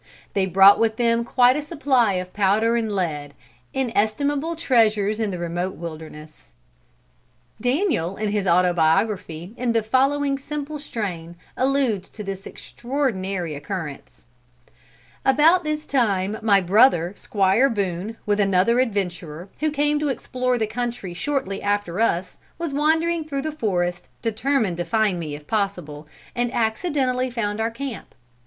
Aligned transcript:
They 0.33 0.47
brought 0.47 0.79
with 0.79 0.95
them 0.95 1.23
quite 1.23 1.55
a 1.55 1.61
supply 1.61 2.13
of 2.13 2.33
powder 2.33 2.75
and 2.75 2.91
lead; 2.91 3.35
inestimable 3.71 4.55
treasures 4.55 5.19
in 5.19 5.29
the 5.29 5.37
remote 5.37 5.75
wilderness. 5.75 6.49
Daniel, 7.61 8.17
in 8.17 8.29
his 8.29 8.47
Autobiography, 8.47 9.53
in 9.57 9.73
the 9.73 9.83
following 9.83 10.39
simple 10.39 10.79
strain, 10.79 11.35
alludes 11.55 12.09
to 12.09 12.23
this 12.23 12.47
extraordinary 12.47 13.53
occurrence: 13.53 14.23
"About 15.23 15.63
this 15.63 15.85
time 15.85 16.35
my 16.41 16.61
brother 16.61 17.13
Squire 17.15 17.69
Boone, 17.69 18.17
with 18.25 18.39
another 18.39 18.79
adventurer, 18.79 19.49
who 19.59 19.69
came 19.69 19.99
to 19.99 20.09
explore 20.09 20.57
the 20.57 20.65
country 20.65 21.13
shortly 21.13 21.61
after 21.61 21.99
us, 21.99 22.37
was 22.57 22.73
wandering 22.73 23.23
through 23.23 23.43
the 23.43 23.51
forest, 23.51 24.09
determined 24.23 24.77
to 24.77 24.83
find 24.83 25.19
me 25.19 25.35
if 25.35 25.45
possible, 25.45 26.07
and 26.35 26.51
accidentally 26.55 27.29
found 27.29 27.61
our 27.61 27.69
camp. 27.69 28.15